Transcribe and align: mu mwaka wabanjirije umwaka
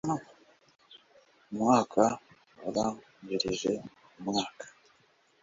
mu 1.49 1.55
mwaka 1.55 2.03
wabanjirije 2.59 3.71
umwaka 4.19 4.65